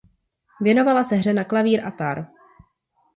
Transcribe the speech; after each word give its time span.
Věnovala 0.61 1.03
se 1.03 1.15
hře 1.15 1.33
na 1.33 1.43
klavír 1.43 1.85
a 1.85 1.91
tar. 1.91 2.27